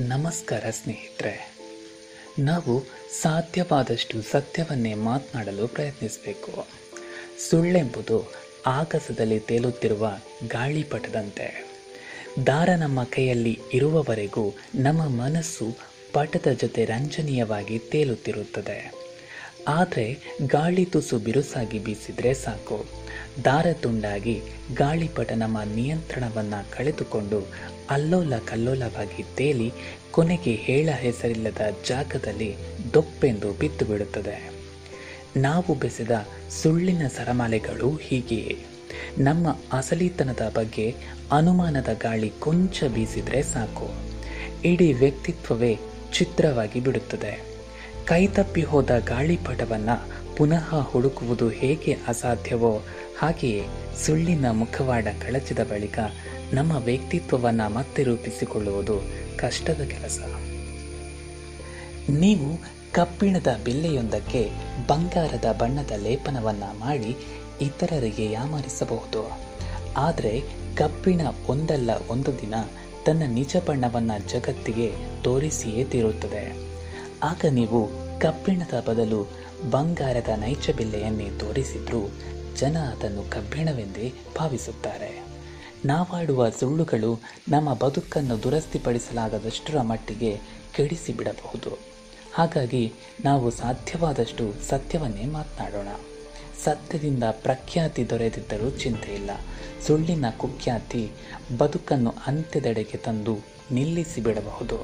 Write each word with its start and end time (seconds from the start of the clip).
ನಮಸ್ಕಾರ 0.00 0.64
ಸ್ನೇಹಿತರೆ. 0.70 1.54
ನಾವು 2.38 2.82
ಸಾಧ್ಯವಾದಷ್ಟು 3.22 4.22
ಸತ್ಯವನ್ನೇ 4.22 4.94
ಮಾತನಾಡಲು 4.94 5.68
ಪ್ರಯತ್ನಿಸಬೇಕು. 5.68 6.66
ಸುಳ್ಳೆಂಬುದು 7.50 8.32
ಆಕಾಶದಲ್ಲಿ 8.66 9.40
ತೇಲುತ್ತಿರುವ 9.40 10.18
ಗಾಳಿಪಟದಂತೆ. 10.48 11.70
ದಾರ 12.46 12.68
ನಮ್ಮ 12.78 13.04
ಕೈಯಲ್ಲಿ 13.04 13.60
ಇರುವವರೆಗೂ 13.72 14.54
ನಮ್ಮ 14.74 15.08
ಮನಸ್ಸು 15.08 15.76
ಪಟದ 16.12 16.46
ಜೊತೆ 16.52 16.84
ರಂಜನೀಯವಾಗಿ 16.84 17.78
ತೇಲುತ್ತಿರುತ್ತದೆ. 17.78 19.05
ಆದರೆ 19.68 20.18
ಗಾಳಿ 20.46 20.84
ತುಸು 20.84 21.18
ಬಿರುಸಾಗಿ 21.18 21.78
ಬೀಸಿದ್ರೆ 21.78 22.34
ಸಾಕು. 22.34 22.84
ದಾರ 23.44 23.66
ತುಂಡಾಗಿ 23.72 24.40
ಗಾಳಿಪಟ 24.74 25.32
ನಮ್ಮ 25.32 25.58
ನಿಯಂತ್ರಣವನ್ನು 25.74 26.76
ಕಳೆದುಕೊಂಡು 26.76 27.46
ಅಲ್ಲೋಲ 27.90 28.32
ಕಲ್ಲೋಲವಾಗಿ 28.44 29.24
ತೇಲಿ 29.36 29.72
ಕೊನೆಗೆ 30.10 30.54
ಹೇಳ 30.54 30.88
ಹೆಸರಿಲ್ಲದ 30.90 31.60
ಜಾಗದಲ್ಲಿ 31.88 32.56
ದೊಪ್ಪೆಂದು 32.94 33.52
ಬಿತ್ತು 33.52 33.84
ಬಿಡುತ್ತದೆ 33.84 34.50
ನಾವು 35.36 35.74
ಬೆಸೆದ 35.74 36.10
ಸುಳ್ಳಿನ 36.62 37.06
ಸರಮಾಲೆಗಳು 37.06 37.96
ಹೀಗೆಯೇ. 37.96 38.58
ನಮ್ಮ 39.18 39.48
ಅಸಲಿತನದ 39.72 40.52
ಬಗ್ಗೆ 40.54 40.94
ಅನುಮಾನದ 41.32 41.88
ಗಾಳಿ 42.02 42.32
ಕೊಂಚ 42.40 42.84
ಬೀಸಿದ್ರೆ 42.84 43.42
ಸಾಕು. 43.42 43.90
ಇಡೀ 44.64 44.92
ವ್ಯಕ್ತಿತ್ವವೇ 44.92 45.78
ಚಿತ್ರವಾಗಿ 46.12 46.80
ಬಿಡುತ್ತದೆ. 46.80 47.55
ಕೈತಪ್ಪಿ 48.06 48.62
ಹೋದ 48.62 48.90
ಗಾಳಿಪಟವನ್ನು 49.04 50.08
ಪುನಃ 50.36 50.74
ಹುಡುಕುವುದು 50.74 51.48
ಹೇಗೆ 51.48 51.96
ಅಸಾಧ್ಯವೋ 52.08 52.82
ಹಾಗೆಯೇ 53.18 53.66
ಸುಳ್ಳಿನ 54.06 54.50
ಮುಖವಾಡ 54.50 55.06
ಕಳಚಿದ 55.22 55.58
ಬಳಿಕ 55.58 55.98
ನಮ್ಮ 56.52 56.76
ವ್ಯಕ್ತಿತ್ವವನ್ನು 56.76 57.74
ಮತ್ತೆ 57.74 58.02
ರೂಪಿಸಿಕೊಳ್ಳುವುದು 58.02 59.02
ಕಷ್ಟದ 59.36 59.80
ಕೆಲಸ. 59.80 60.18
ನೀವು 62.10 62.60
ಕಬ್ಬಿಣದ 62.92 63.60
ಬಿಲ್ಲೆಯೊಂದಕ್ಕೆ 63.64 64.50
ಬಂಗಾರದ 64.86 65.56
ಬಣ್ಣದ 65.58 65.92
ಲೇಪನವನ್ನು 66.02 66.78
ಮಾಡಿ 66.78 67.16
ಇತರರಿಗೆ 67.60 68.32
ಯಾಮಾರಿಸಬಹುದು. 68.32 69.40
ಆದರೆ 69.96 70.42
ಕಬ್ಬಿಣ 70.76 71.20
ಒಂದಲ್ಲ 71.48 71.90
ಒಂದು 72.08 72.32
ದಿನ 72.32 72.54
ತನ್ನ 73.06 73.22
ನಿಜ 73.28 73.56
ಬಣ್ಣವನ್ನು 73.66 74.28
ಜಗತ್ತಿಗೆ 74.28 74.92
ತೋರಿಸಿಯೇ 75.22 75.84
ತೀರುತ್ತದೆ. 75.84 76.75
ಆಗ 77.26 77.44
ನೀವು 77.50 77.88
ಕಬ್ಬಿಣದ 78.20 78.88
ಬದಲು 78.88 79.26
ಬಂಗಾರದ 79.70 80.28
ನೈಜ 80.28 80.70
ಬಿಲ್ಲೆಯನ್ನೇ 80.76 81.30
ತೋರಿಸಿದ್ರೂ 81.30 82.08
ಜನ 82.56 82.76
ಅದನ್ನು 82.78 83.30
ಕಬ್ಬಿಣವೆಂದೇ 83.30 84.12
ಭಾವಿಸುತ್ತಾರೆ. 84.38 85.26
ನಾವಾಡುವ 85.84 86.50
ಸುಳ್ಳುಗಳು 86.50 87.20
ನಮ್ಮ 87.48 87.74
ಬದುಕನ್ನು 87.74 88.42
ದುರಸ್ತಿಪಡಿಸಲಾಗದಷ್ಟರ 88.42 89.80
ಮಟ್ಟಿಗೆ 89.80 90.40
ಕೆಡಿಸಿಬಿಡಬಹುದು. 90.74 91.78
ಹಾಗಾಗಿ 92.34 92.92
ನಾವು 93.24 93.50
ಸಾಧ್ಯವಾದಷ್ಟು 93.50 94.68
ಸತ್ಯವನ್ನೇ 94.68 95.24
ಮಾತನಾಡೋಣ. 95.24 95.88
ಸತ್ಯದಿಂದ 96.64 97.24
ಪ್ರಖ್ಯಾತಿ 97.24 98.10
ದೊರೆತಿದ್ದರೂ 98.10 98.70
ಚಿಂತೆ 98.70 99.14
ಇಲ್ಲ. 99.14 99.30
ಸುಳ್ಳಿನ 99.86 100.24
ಕುಖ್ಯಾತಿ 100.36 101.10
ಬದುಕನ್ನು 101.58 102.14
ಅಂತ್ಯದೆಡೆಗೆ 102.26 102.96
ತಂದು 102.96 103.38
ನಿಲ್ಲಿಸಿಬಿಡಬಹುದು. 103.72 104.76